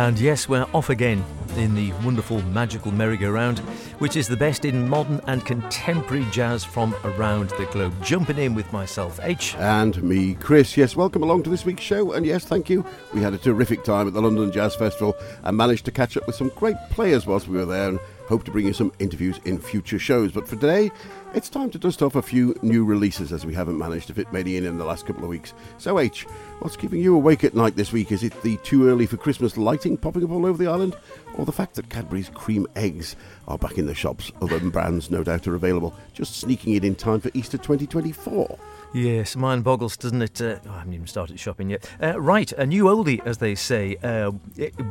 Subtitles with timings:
[0.00, 1.22] And yes, we're off again
[1.56, 3.58] in the wonderful magical merry-go-round,
[3.98, 7.92] which is the best in modern and contemporary jazz from around the globe.
[8.02, 9.54] Jumping in with myself, H.
[9.56, 10.74] And me, Chris.
[10.74, 12.12] Yes, welcome along to this week's show.
[12.12, 12.82] And yes, thank you.
[13.12, 16.26] We had a terrific time at the London Jazz Festival and managed to catch up
[16.26, 17.98] with some great players whilst we were there
[18.30, 20.30] hope to bring you some interviews in future shows.
[20.30, 20.92] But for today,
[21.34, 24.32] it's time to dust off a few new releases as we haven't managed to fit
[24.32, 25.52] many in in the last couple of weeks.
[25.78, 26.22] So, H,
[26.60, 28.12] what's keeping you awake at night this week?
[28.12, 30.96] Is it the too early for Christmas lighting popping up all over the island?
[31.34, 33.16] Or the fact that Cadbury's cream eggs
[33.48, 34.30] are back in the shops?
[34.40, 38.56] Other brands, no doubt, are available, just sneaking it in time for Easter 2024.
[38.94, 40.40] Yes, mind boggles, doesn't it?
[40.40, 41.90] Uh, oh, I haven't even started shopping yet.
[42.00, 43.96] Uh, right, a new oldie, as they say.
[44.04, 44.30] Uh,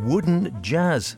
[0.03, 1.15] wooden jazz.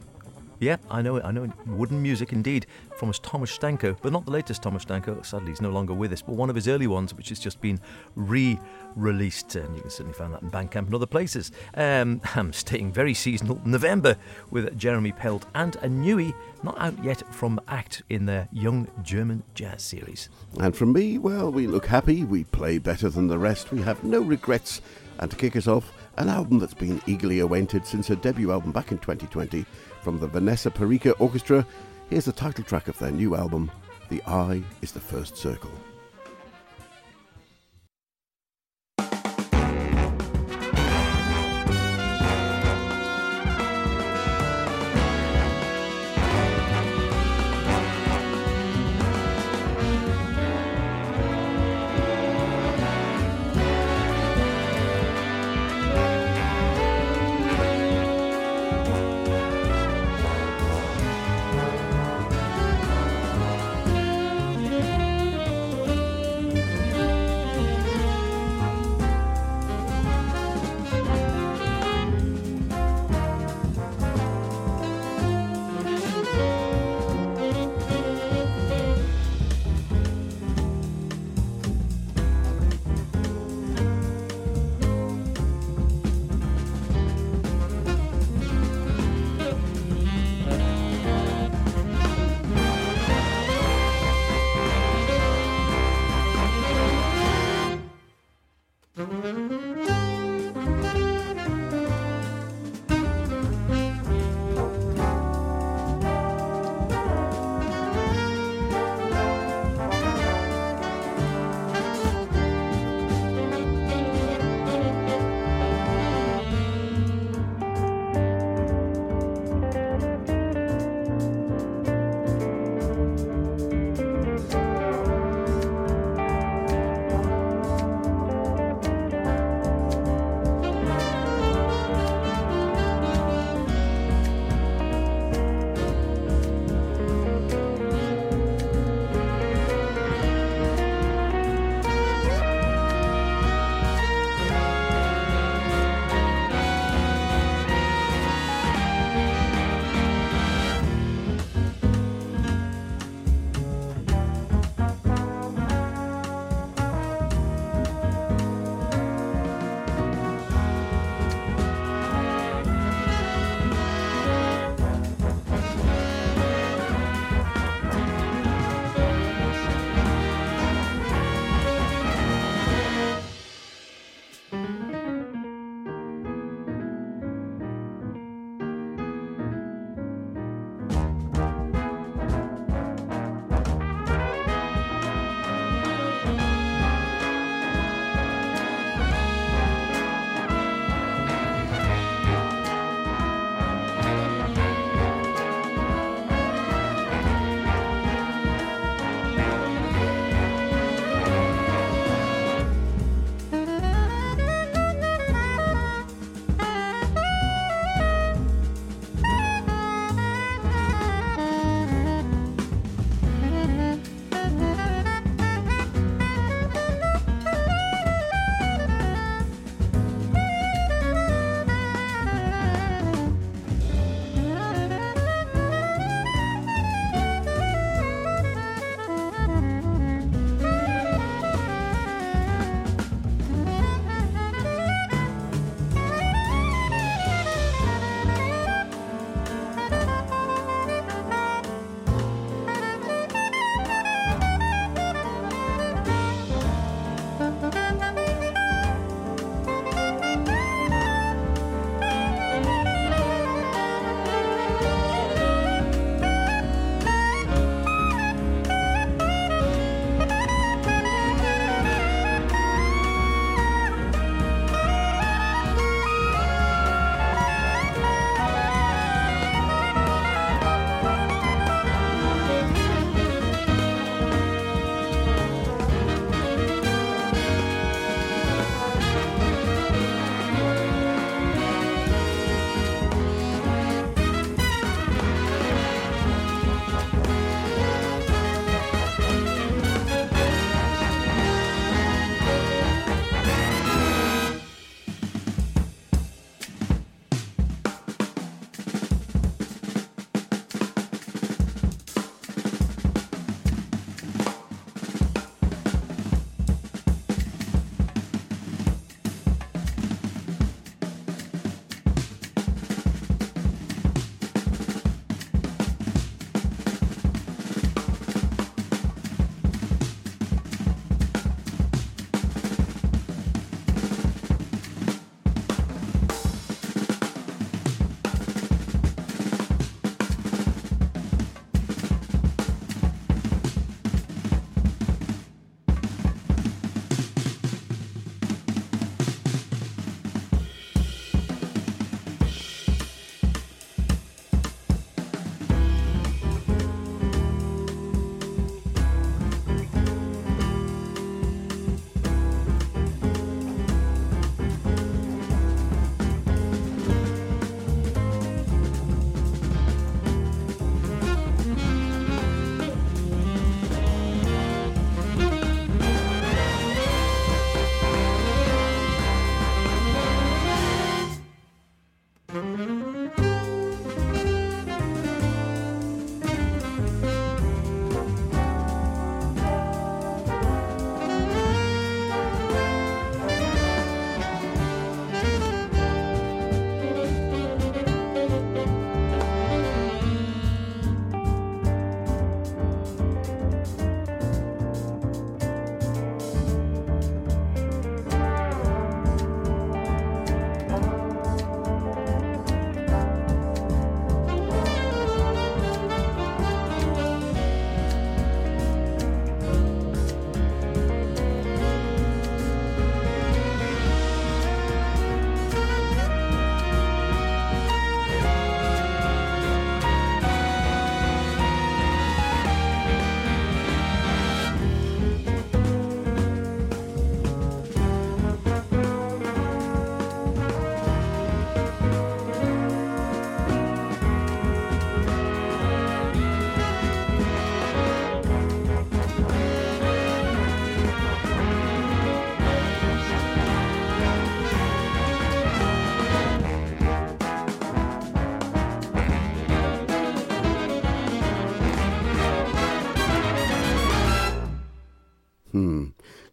[0.62, 1.26] Yeah, I know it.
[1.26, 1.52] I know it.
[1.66, 5.26] Wooden music, indeed, from Tomasz Stanko, but not the latest Tomasz Stanko.
[5.26, 6.22] Sadly, he's no longer with us.
[6.22, 7.80] But one of his early ones, which has just been
[8.16, 11.52] re-released, and you can certainly find that in Bandcamp and other places.
[11.74, 13.60] Um, I'm staying very seasonal.
[13.66, 14.16] November
[14.52, 19.42] with Jeremy Pelt and a newie not out yet from ACT in their Young German
[19.56, 20.30] Jazz series.
[20.60, 24.04] And from me, well, we look happy, we play better than the rest, we have
[24.04, 24.82] no regrets.
[25.18, 28.72] And to kick us off, an album that's been eagerly awaited since her debut album
[28.72, 29.66] back in 2020
[30.02, 31.66] from the Vanessa Perica Orchestra.
[32.10, 33.72] Here's the title track of their new album,
[34.10, 35.72] The Eye is the First Circle.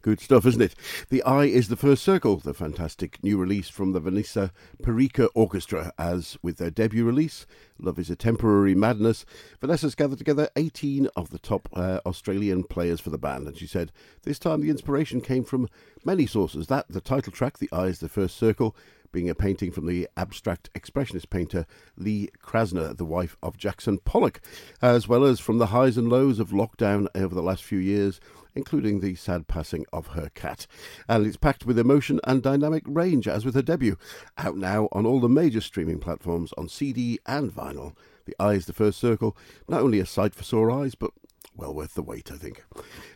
[0.09, 0.73] Good stuff, isn't it?
[1.09, 4.51] The Eye is the First Circle, the fantastic new release from the Vanessa
[4.81, 5.93] Perica Orchestra.
[5.99, 7.45] As with their debut release,
[7.77, 9.23] Love is a Temporary Madness,
[9.61, 13.45] Vanessa's gathered together 18 of the top uh, Australian players for the band.
[13.47, 13.91] And she said,
[14.23, 15.69] This time the inspiration came from
[16.03, 16.65] many sources.
[16.65, 18.75] That, the title track, The Eye is the First Circle,
[19.11, 21.65] being a painting from the abstract expressionist painter
[21.97, 24.41] Lee Krasner, the wife of Jackson Pollock,
[24.81, 28.19] as well as from the highs and lows of lockdown over the last few years
[28.55, 30.67] including the sad passing of her cat.
[31.07, 33.97] And it's packed with emotion and dynamic range, as with her debut.
[34.37, 37.95] Out now on all the major streaming platforms on CD and vinyl.
[38.25, 39.35] The Eye is the First Circle,
[39.67, 41.11] not only a sight for sore eyes, but
[41.55, 42.63] well worth the wait, I think.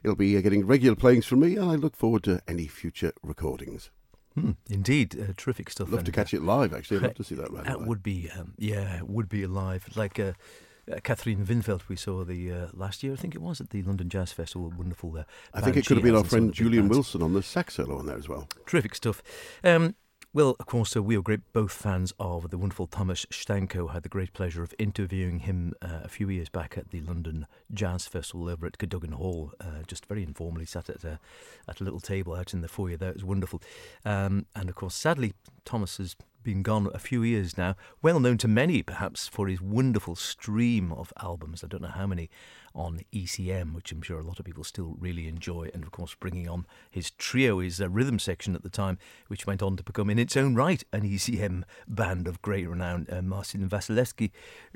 [0.03, 3.89] It'll be getting regular playings from me, and I look forward to any future recordings.
[4.35, 5.91] Hmm, indeed, uh, terrific stuff.
[5.91, 6.73] Love to catch it live.
[6.73, 7.53] Actually, I'd love to see that.
[7.65, 9.87] That would be, um, yeah, would be alive.
[9.95, 10.33] Like uh,
[10.91, 13.83] uh, Catherine Winfeld, we saw the uh, last year, I think it was, at the
[13.83, 14.73] London Jazz Festival.
[14.75, 15.17] Wonderful.
[15.17, 15.23] Uh,
[15.53, 18.05] I think it could have been our friend Julian Wilson on the sax solo on
[18.05, 18.47] there as well.
[18.65, 19.21] Terrific stuff.
[19.63, 19.95] Um,
[20.35, 23.91] well, of course, uh, we are great, both fans of the wonderful Tomasz Stanko.
[23.91, 27.45] Had the great pleasure of interviewing him uh, a few years back at the London
[27.71, 29.51] Jazz Festival over at Cadogan Hall.
[29.61, 31.19] Uh, just very informally sat at a,
[31.67, 33.11] at a little table out in the foyer there.
[33.11, 33.61] It was wonderful.
[34.05, 35.33] Um, and of course, sadly,
[35.65, 37.75] Tomasz has been gone a few years now.
[38.01, 41.63] Well known to many, perhaps, for his wonderful stream of albums.
[41.63, 42.29] I don't know how many
[42.75, 45.69] on ECM, which I'm sure a lot of people still really enjoy.
[45.73, 49.45] And of course, bringing on his trio, his uh, rhythm section at the time, which
[49.45, 53.21] went on to become in its own right an ECM band of great renown, uh,
[53.21, 54.31] Marcin Wasilewski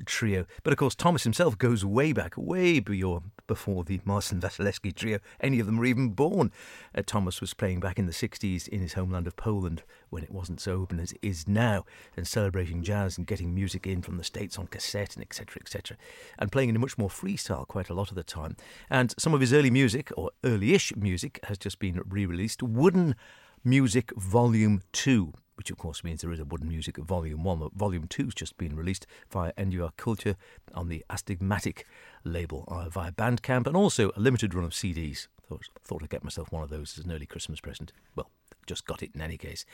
[0.05, 0.45] trio.
[0.63, 5.19] But of course, Tomasz himself goes way back, way before the Marcin Wasilewski trio.
[5.39, 6.51] Any of them were even born.
[6.95, 10.31] Uh, Tomasz was playing back in the 60s in his homeland of Poland when it
[10.31, 11.85] wasn't so open as it is now,
[12.15, 15.59] and celebrating jazz and getting music in from the States on cassette and etc.
[15.61, 15.97] etc.
[16.39, 18.55] and playing in a much more freestyle quite quite a lot of the time.
[18.89, 22.61] And some of his early music, or early-ish music, has just been re-released.
[22.61, 23.15] Wooden
[23.63, 27.57] Music Volume 2 which of course means there is a Wooden Music Volume 1.
[27.57, 30.35] But Volume 2 has just been released via NUR Culture
[30.75, 31.83] on the Astigmatic
[32.23, 35.27] label uh, via Bandcamp and also a limited run of CDs.
[35.49, 37.91] Thought, thought I'd get myself one of those as an early Christmas present.
[38.15, 38.29] Well,
[38.67, 39.65] just got it in any case.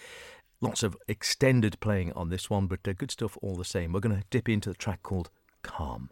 [0.62, 3.91] Lots of extended playing on this one, but uh, good stuff all the same.
[3.91, 5.29] We're going to dip into the track called
[5.63, 6.12] Calm.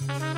[0.00, 0.31] Thank you.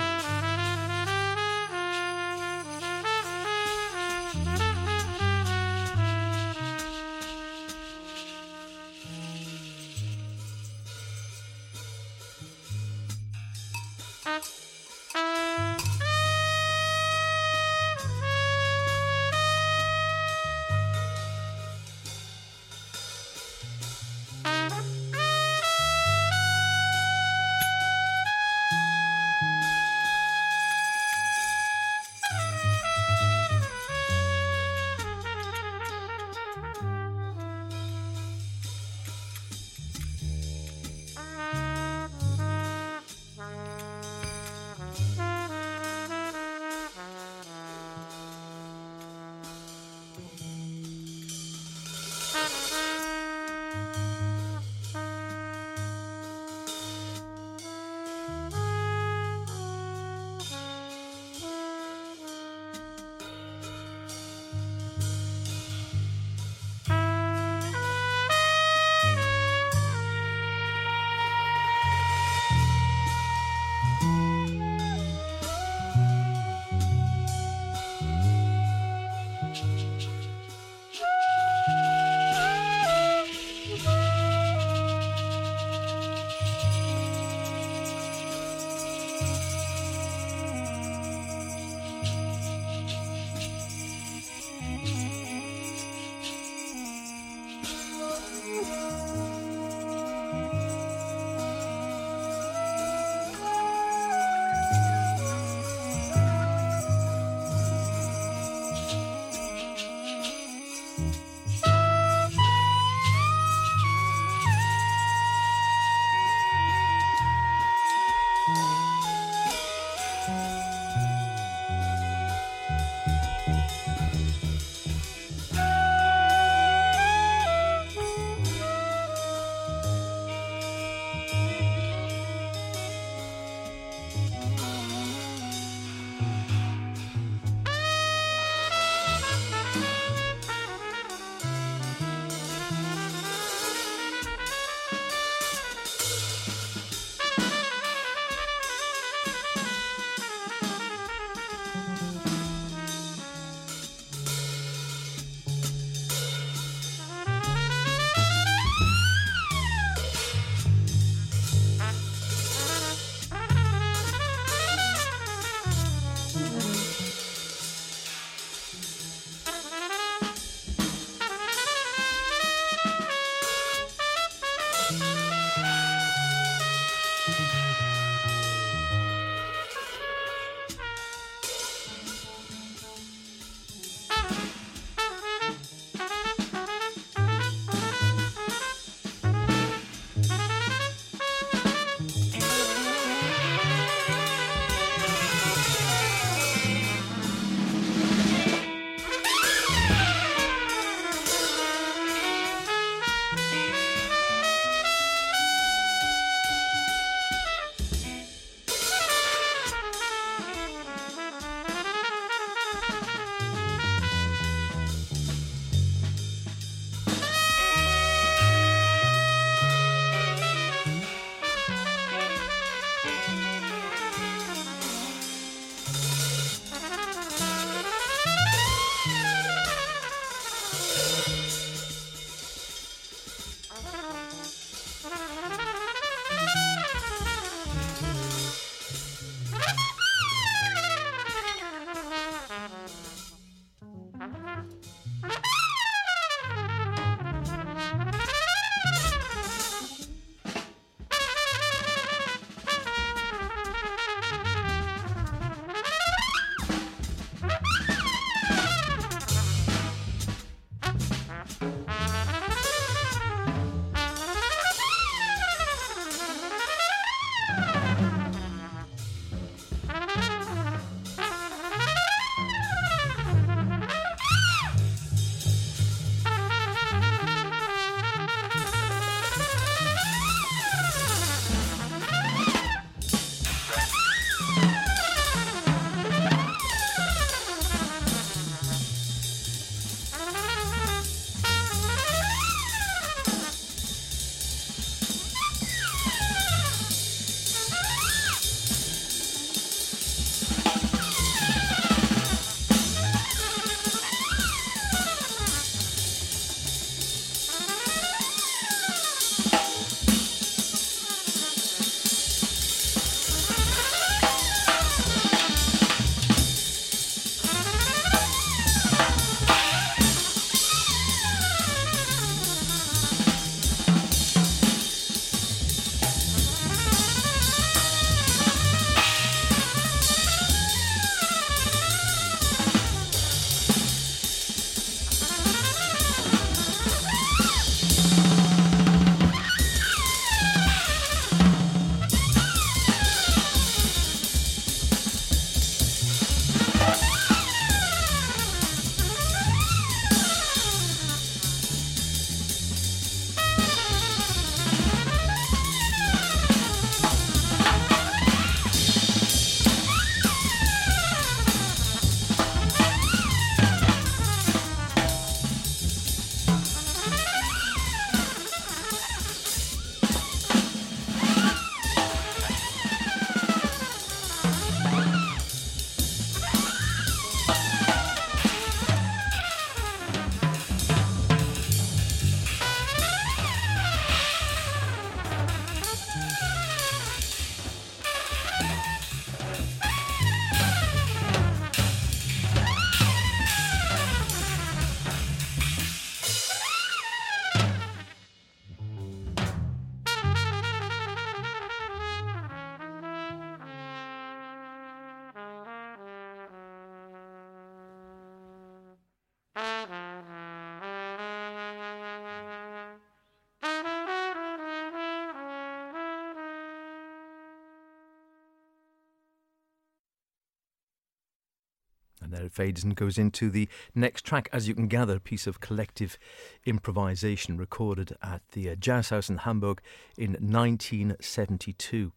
[422.44, 424.48] There it fades and goes into the next track.
[424.52, 426.18] As you can gather, a piece of collective
[426.66, 429.80] improvisation recorded at the uh, Jazz House in Hamburg
[430.18, 432.12] in 1972.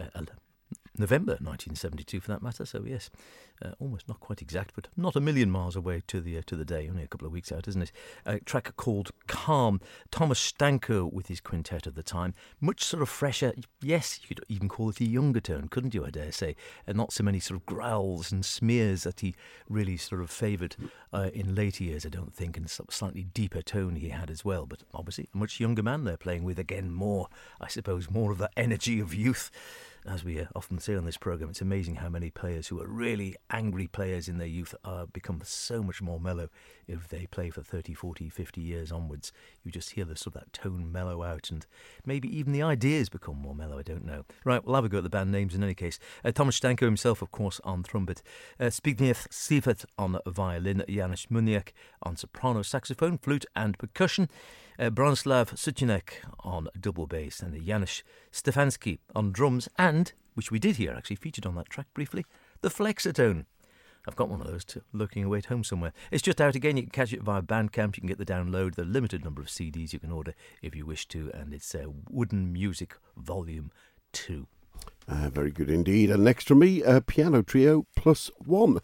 [0.00, 0.04] Uh,
[0.98, 2.64] November 1972, for that matter.
[2.64, 3.10] So yes,
[3.64, 6.56] uh, almost not quite exact, but not a million miles away to the uh, to
[6.56, 6.88] the day.
[6.88, 7.92] Only a couple of weeks out, isn't it?
[8.24, 9.80] A track called "Calm."
[10.10, 13.52] Tomasz Stanko with his quintet at the time, much sort of fresher.
[13.80, 16.04] Yes, you could even call it a younger tone, couldn't you?
[16.04, 16.56] I dare say,
[16.86, 19.34] and not so many sort of growls and smears that he
[19.68, 20.76] really sort of favoured
[21.12, 22.04] uh, in later years.
[22.04, 24.66] I don't think, and slightly deeper tone he had as well.
[24.66, 26.92] But obviously, a much younger man they're playing with again.
[26.92, 27.28] More,
[27.60, 29.50] I suppose, more of the energy of youth
[30.06, 32.86] as we uh, often say on this program, it's amazing how many players who are
[32.86, 36.48] really angry players in their youth are become so much more mellow
[36.86, 39.32] if they play for 30, 40, 50 years onwards.
[39.64, 41.66] You just hear the sort of that tone mellow out, and
[42.04, 43.78] maybe even the ideas become more mellow.
[43.78, 44.24] I don't know.
[44.44, 45.98] Right, we'll have a go at the band names in any case.
[46.24, 48.22] Uh, Tomasz Stanko himself, of course, on trumpet.
[48.60, 50.84] Uh, Zbigniew on violin.
[50.88, 54.28] Janusz Muniak on soprano, saxophone, flute, and percussion.
[54.78, 60.76] Uh, Bronislav Suchanek on double bass, and Janusz Stefanski on drums, and, which we did
[60.76, 62.26] hear actually featured on that track briefly,
[62.60, 63.46] the flexatone.
[64.06, 65.92] I've got one of those too, looking away at home somewhere.
[66.10, 66.76] It's just out again.
[66.76, 67.96] You can catch it via Bandcamp.
[67.96, 70.86] You can get the download, the limited number of CDs you can order if you
[70.86, 73.72] wish to, and it's uh, Wooden Music Volume
[74.12, 74.46] 2.
[75.08, 76.10] Uh, very good indeed.
[76.10, 78.80] And next from me, a piano trio plus one.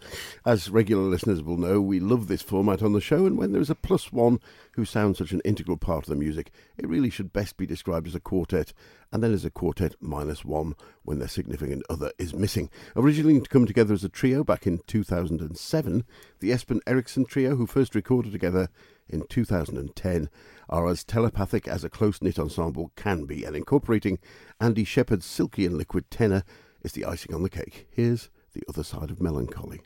[0.46, 3.60] As regular listeners will know, we love this format on the show, and when there
[3.60, 4.38] is a plus one
[4.74, 8.06] who sounds such an integral part of the music, it really should best be described
[8.06, 8.72] as a quartet,
[9.10, 12.70] and then as a quartet minus one when their significant other is missing.
[12.94, 16.04] Originally to come together as a trio back in 2007,
[16.38, 18.68] the Espen Eriksen trio, who first recorded together
[19.08, 20.28] in 2010
[20.68, 24.18] are as telepathic as a close knit ensemble can be, and incorporating
[24.60, 26.44] Andy Sheppard's silky and liquid tenor
[26.82, 27.86] is the icing on the cake.
[27.90, 29.82] Here's the other side of melancholy.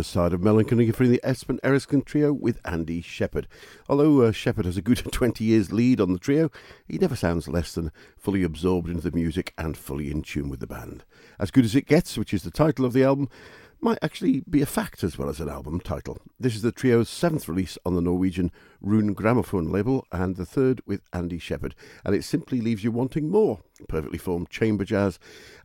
[0.00, 3.46] Other side of melancholy for the Espen Eriksen trio with Andy Sheppard.
[3.86, 6.50] Although uh, has a good 20 years lead on the trio,
[6.88, 10.60] he never sounds less than fully absorbed into the music and fully in tune with
[10.60, 11.04] the band.
[11.38, 13.28] As Good as It Gets, which is the title of the album,
[13.82, 16.16] might actually be a fact as well as an album title.
[16.38, 20.80] This is the trio's seventh release on the Norwegian Rune Grammofon label and the third
[20.86, 21.74] with Andy Sheppard,
[22.06, 23.60] and it simply leaves you wanting more.
[23.86, 25.18] Perfectly formed chamber jazz.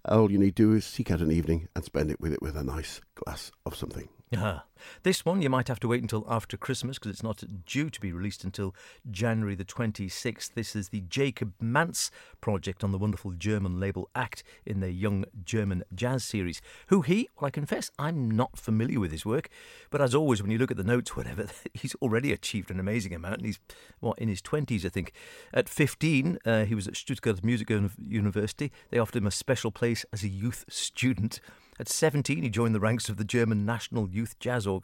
[0.04, 2.41] All you need to do is seek out an evening and spend it with it
[2.41, 4.10] with a nice glass of something.
[4.34, 4.60] Uh-huh.
[5.04, 8.00] This one you might have to wait until after Christmas because it's not due to
[8.00, 8.76] be released until
[9.10, 10.54] January the 26th.
[10.54, 15.26] This is the Jakob Manz project on the wonderful German label Act in their Young
[15.43, 16.62] German Jazz series.
[16.88, 17.30] Who he?
[17.39, 19.50] Well, I confess I'm not familiar with his work,
[19.89, 23.13] but as always, when you look at the notes, whatever, he's already achieved an amazing
[23.13, 23.60] amount, and he's
[24.00, 25.13] what in his 20s, I think.
[25.54, 28.71] At 15, uh, he was at Stuttgart Music University.
[28.89, 31.39] They offered him a special place as a youth student.
[31.78, 34.75] At 17, he joined the ranks of the German National Youth Jazz Orchestra.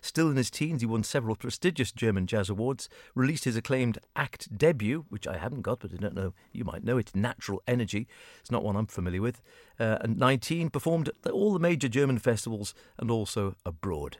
[0.00, 4.56] Still in his teens, he won several prestigious German jazz awards, released his acclaimed act
[4.56, 8.06] debut, which I haven't got, but I don't know, you might know it, Natural Energy.
[8.40, 9.40] It's not one I'm familiar with.
[9.78, 14.18] Uh, and 19, performed at all the major German festivals and also abroad.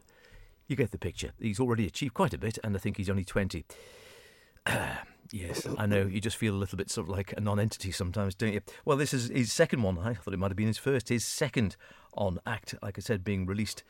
[0.67, 1.33] You get the picture.
[1.39, 3.65] He's already achieved quite a bit, and I think he's only 20.
[5.31, 6.03] Yes, I know.
[6.03, 8.61] You just feel a little bit sort of like a non-entity sometimes, don't you?
[8.85, 9.99] Well, this is his second one.
[9.99, 11.09] I thought it might have been his first.
[11.09, 11.77] His second
[12.15, 13.83] on Act, like I said, being released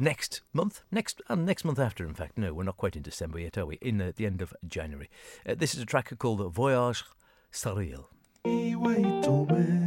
[0.00, 2.06] next month, next and uh, next month after.
[2.06, 3.76] In fact, no, we're not quite in December yet, are we?
[3.76, 5.10] In uh, the end of January.
[5.46, 7.04] Uh, this is a track called Voyage
[7.52, 8.06] Surreal.
[8.44, 9.78] Me way to me,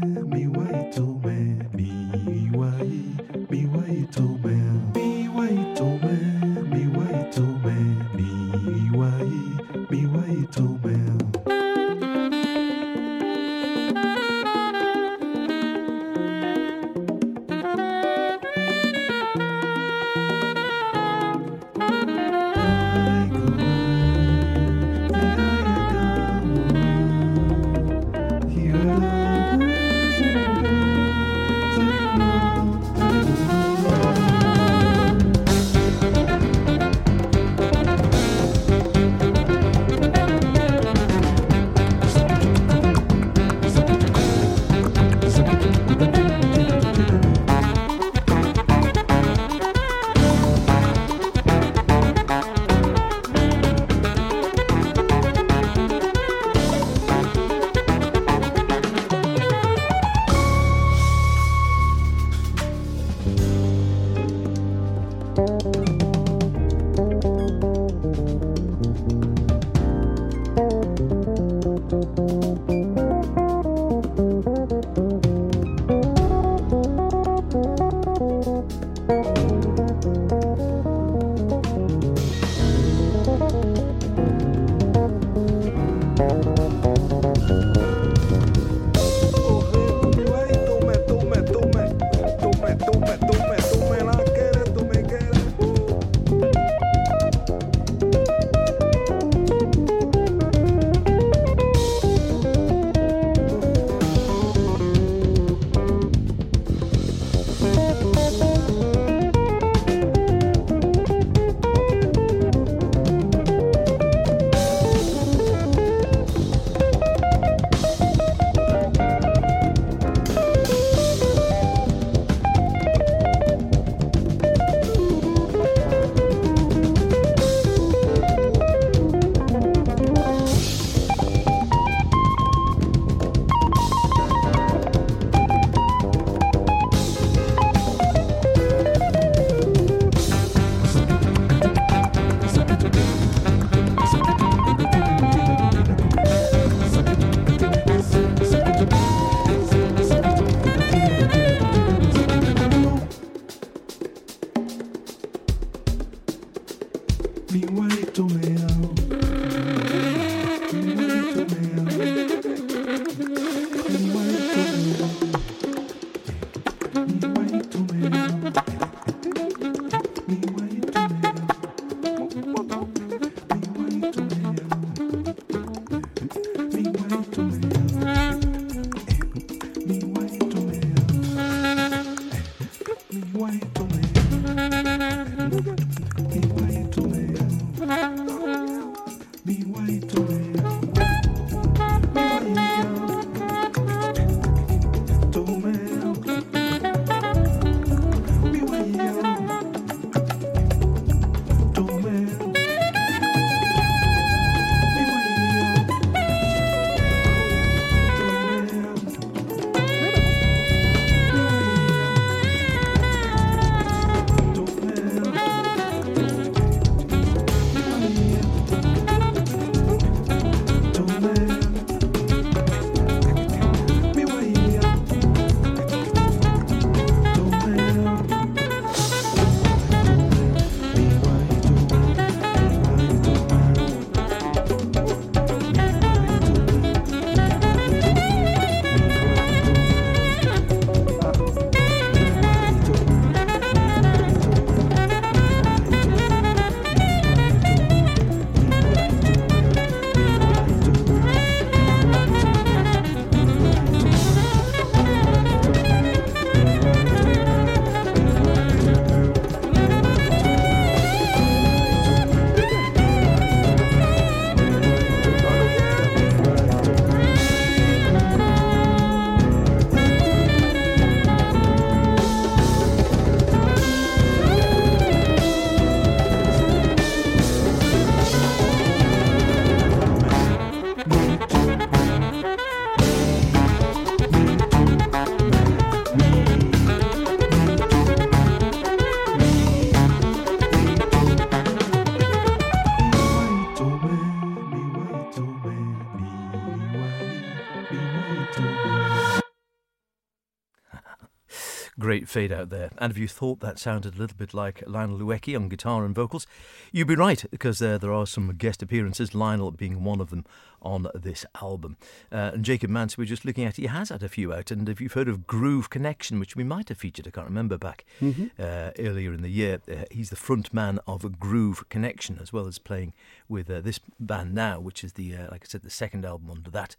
[302.11, 302.91] Great fade out there.
[302.97, 306.13] And if you thought that sounded a little bit like Lionel Loueke on guitar and
[306.13, 306.45] vocals,
[306.91, 310.43] you'd be right, because uh, there are some guest appearances, Lionel being one of them
[310.81, 311.95] on this album.
[312.29, 314.71] Uh, and Jakob Manz, we're just looking at, he has had a few out.
[314.71, 317.77] And if you've heard of Groove Connection, which we might have featured, I can't remember,
[317.77, 318.47] back mm-hmm.
[318.59, 322.67] uh, earlier in the year, uh, he's the front man of Groove Connection, as well
[322.67, 323.13] as playing
[323.47, 326.51] with uh, this band now, which is the, uh, like I said, the second album
[326.51, 326.97] under that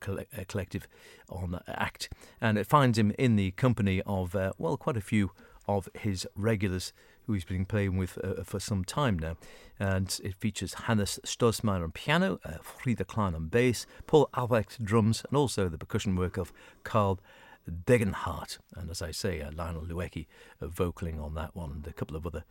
[0.00, 0.88] coll- uh, collective
[1.28, 2.08] on ACT.
[2.40, 5.30] And it finds him in the company of, uh, well, quite a few
[5.66, 6.92] of his regulars
[7.26, 9.36] who he's been playing with uh, for some time now.
[9.78, 15.24] And it features Hannes Stollsteimer on piano, uh, Frieder Klein on bass, Paul Albrecht drums,
[15.28, 16.52] and also the percussion work of
[16.84, 17.20] Carl
[17.68, 18.58] Degenhardt.
[18.74, 20.26] And as I say, uh, Lionel Loueke
[20.62, 22.44] uh, vocaling on that one, and a couple of other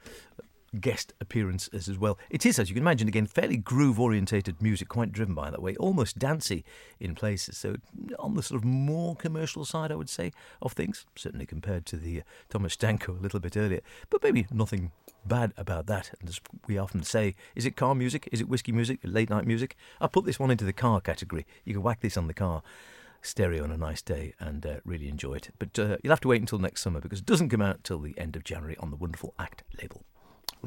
[0.78, 2.18] guest appearances as well.
[2.30, 5.62] It is, as you can imagine, again, fairly groove orientated music, quite driven by that
[5.62, 6.63] way, almost dancey
[7.00, 7.58] in places.
[7.58, 7.76] So,
[8.20, 11.98] on the sort of more commercial side, I would say, of things, certainly compared to
[11.98, 14.92] the uh, Tomasz Stanko a little bit earlier, but maybe nothing
[15.26, 16.12] bad about that.
[16.20, 18.30] And as we often say, is it car music?
[18.32, 19.00] Is it whiskey music?
[19.04, 19.75] Late night music?
[20.00, 21.46] I put this one into the car category.
[21.65, 22.63] You can whack this on the car
[23.21, 25.50] stereo on a nice day and uh, really enjoy it.
[25.60, 28.00] But uh, you'll have to wait until next summer because it doesn't come out till
[28.00, 30.04] the end of January on the wonderful ACT label.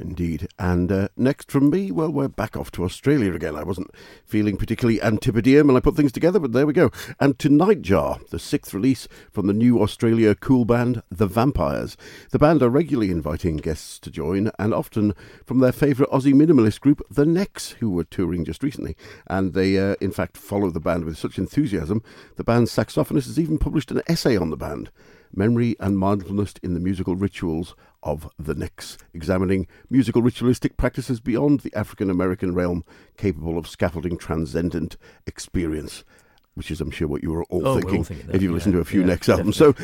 [0.00, 0.48] Indeed.
[0.58, 3.56] And uh, next from me, well, we're back off to Australia again.
[3.56, 3.90] I wasn't
[4.24, 6.90] feeling particularly antipodean when I put things together, but there we go.
[7.18, 11.96] And to Nightjar, the sixth release from the new Australia cool band, The Vampires.
[12.30, 15.14] The band are regularly inviting guests to join, and often
[15.44, 18.96] from their favourite Aussie minimalist group, The Necks, who were touring just recently.
[19.26, 22.02] And they, uh, in fact, follow the band with such enthusiasm,
[22.36, 24.90] the band's saxophonist has even published an essay on the band
[25.34, 31.60] memory and mindfulness in the musical rituals of the Necks, examining musical ritualistic practices beyond
[31.60, 32.84] the African American realm,
[33.16, 34.96] capable of scaffolding transcendent
[35.26, 36.04] experience.
[36.54, 38.50] Which is, I'm sure, what you were all oh, thinking, all thinking that, if you've
[38.50, 39.56] yeah, listened to a few yeah, Necks albums.
[39.56, 39.74] So,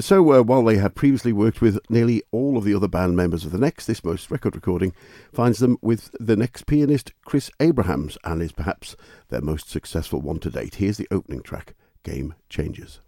[0.00, 3.44] so uh, while they have previously worked with nearly all of the other band members
[3.44, 4.92] of the Necks, this most record recording
[5.32, 8.96] finds them with the Necks pianist Chris Abrahams and is perhaps
[9.28, 10.74] their most successful one to date.
[10.74, 13.00] Here's the opening track, Game Changers.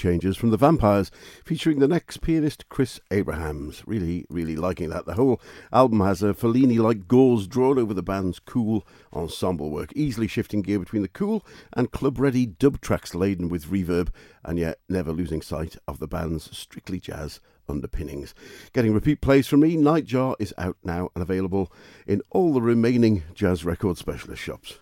[0.00, 1.10] Game Changers from the Vampires,
[1.44, 3.82] featuring the Necks pianist Chris Abrahams.
[3.86, 5.04] Really, really liking that.
[5.04, 5.40] The whole
[5.72, 10.62] album has a Fellini like gauze drawn over the band's cool ensemble work, easily shifting
[10.62, 11.44] gear between the cool
[11.74, 14.08] and club ready dub tracks laden with reverb,
[14.42, 18.34] and yet never losing sight of the band's strictly jazz underpinnings.
[18.72, 21.70] Getting repeat plays from me, Nightjar is out now and available
[22.06, 24.78] in all the remaining jazz record specialist shops.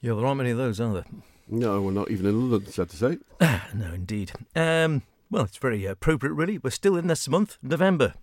[0.00, 1.04] Yeah, there aren't many of those, are there?
[1.50, 3.18] No, we're not even in London, sad to say.
[3.74, 4.32] no, indeed.
[4.54, 6.58] Um, well, it's very appropriate, really.
[6.58, 8.14] We're still in this month, November.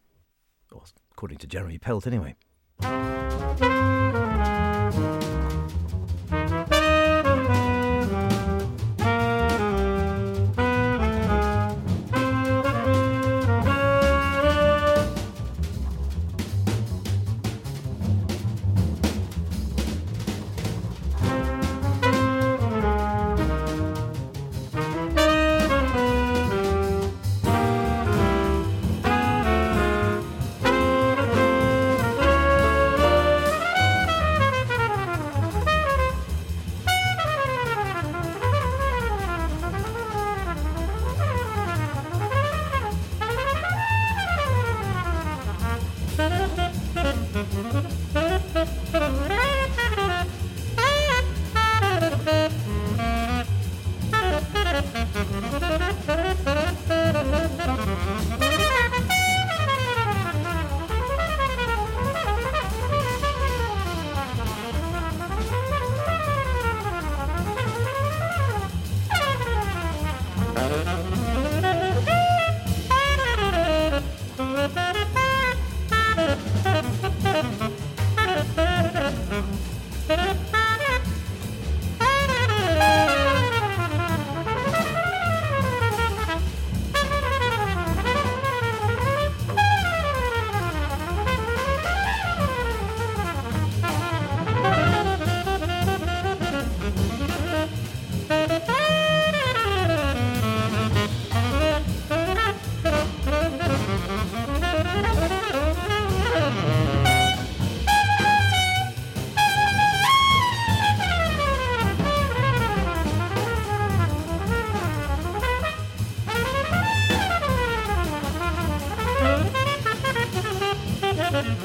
[1.11, 2.35] According to Jeremy Pelt, anyway.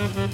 [0.01, 0.31] Música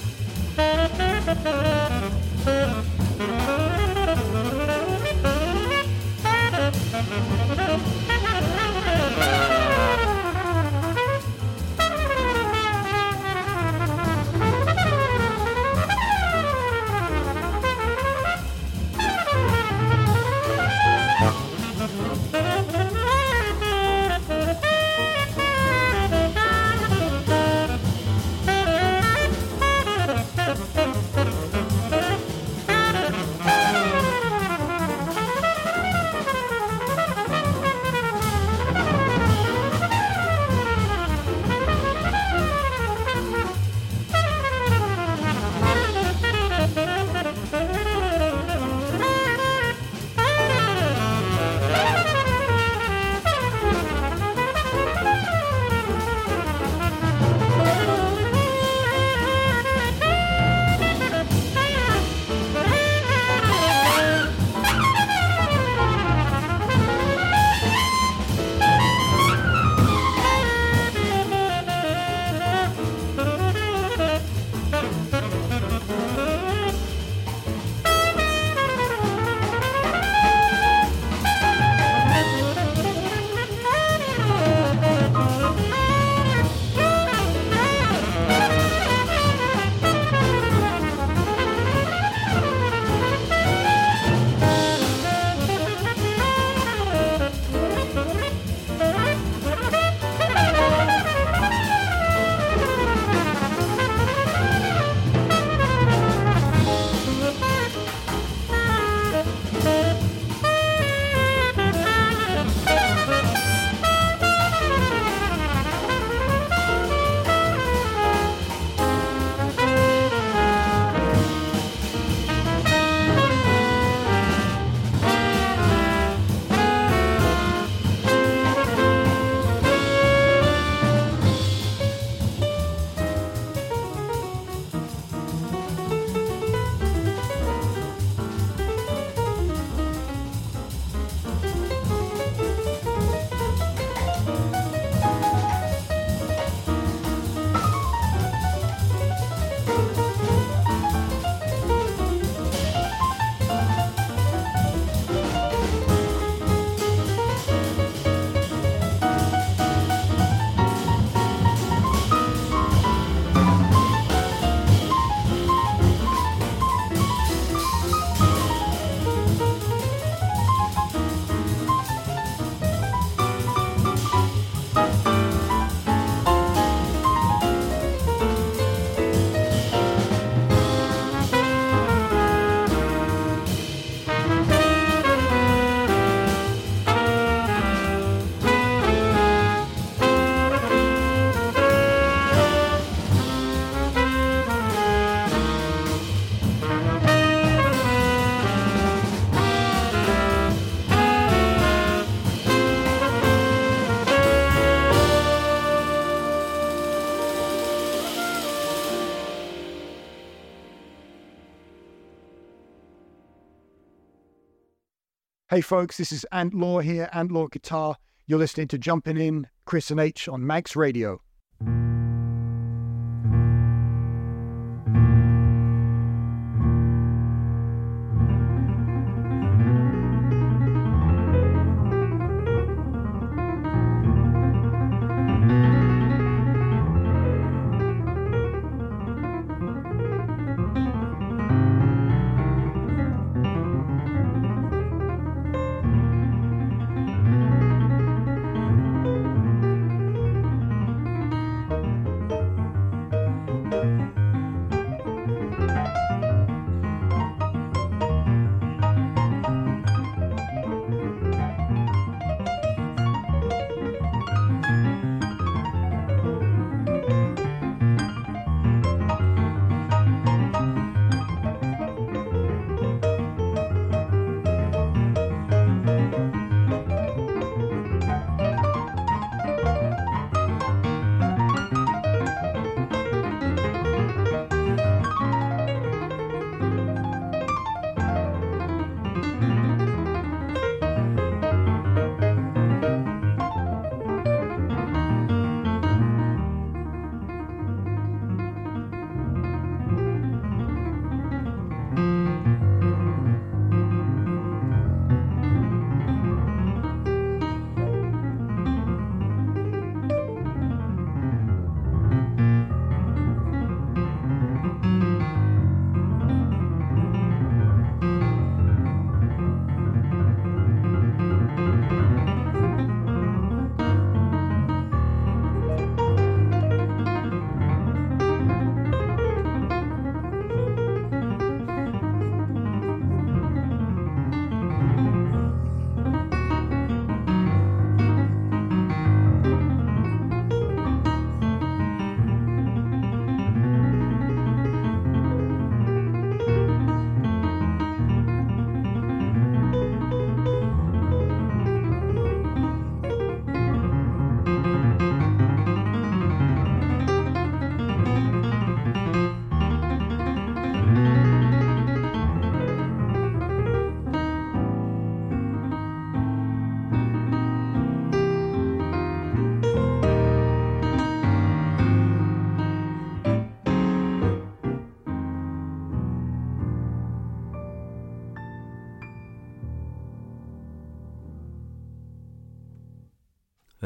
[215.57, 217.97] Hey folks, this is Ant Law here, Ant Law Guitar.
[218.27, 221.23] You're listening to Jumping In, Chris and H on Manx Radio.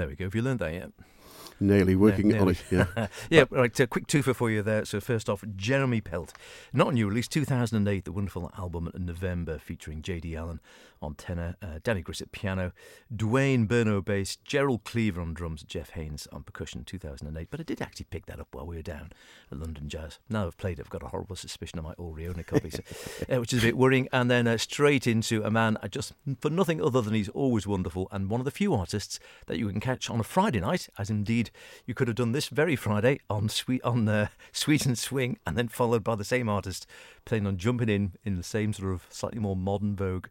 [0.00, 0.24] There we go.
[0.24, 0.92] Have you learned that yet?
[1.60, 2.62] Nearly working Yeah, on it.
[2.70, 2.86] nearly.
[2.96, 3.06] Yeah.
[3.30, 3.78] yeah, right.
[3.80, 4.84] A quick twofer for you there.
[4.86, 6.32] So first off, Jeremy Pelt,
[6.72, 10.34] not a new release, 2008, the wonderful album November featuring J.D.
[10.36, 10.60] Allen
[11.02, 12.72] on tenor, uh, Danny Grissett piano,
[13.14, 17.48] Dwayne Burno bass, Gerald Cleaver on drums, Jeff Haynes on percussion, 2008.
[17.50, 19.10] But I did actually pick that up while we were down
[19.50, 20.18] at London Jazz.
[20.28, 22.68] Now I've played it, I've got a horrible suspicion I might already own a copy,
[22.70, 22.82] so,
[23.32, 24.08] uh, which is a bit worrying.
[24.12, 27.66] And then uh, straight into a man, I just for nothing other than he's always
[27.66, 30.88] wonderful and one of the few artists that you can catch on a Friday night,
[30.98, 31.49] as indeed
[31.86, 35.56] you could have done this very Friday on Sweet on uh, Sweet and Swing, and
[35.56, 36.86] then followed by the same artist
[37.24, 40.26] playing on Jumping In in the same sort of slightly more modern vogue.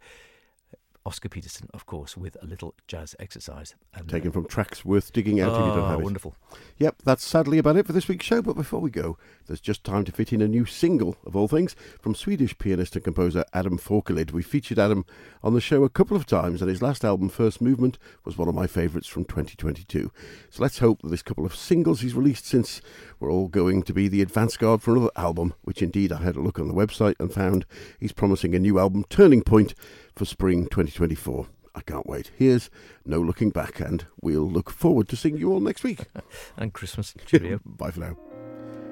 [1.05, 3.75] Oscar Peterson, of course, with a little jazz exercise.
[3.93, 6.03] And, uh, Taken from tracks worth digging out if you don't oh, have it.
[6.03, 6.35] wonderful.
[6.77, 8.41] Yep, that's sadly about it for this week's show.
[8.41, 11.47] But before we go, there's just time to fit in a new single, of all
[11.47, 14.31] things, from Swedish pianist and composer Adam Forkelid.
[14.31, 15.05] We featured Adam
[15.41, 18.47] on the show a couple of times, and his last album, First Movement, was one
[18.47, 20.11] of my favourites from 2022.
[20.49, 22.81] So let's hope that this couple of singles he's released since
[23.19, 26.35] were all going to be the advance guard for another album, which indeed I had
[26.35, 27.65] a look on the website and found
[27.99, 29.73] he's promising a new album, Turning Point,
[30.20, 31.47] for spring 2024.
[31.74, 32.30] I can't wait.
[32.38, 32.70] Here's
[33.05, 36.07] No Looking Back, and we'll look forward to seeing you all next week.
[36.57, 37.15] And Christmas.
[37.26, 37.61] Cheerio.
[37.65, 38.17] Bye for now.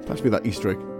[0.05, 0.96] Pass me that Easter egg.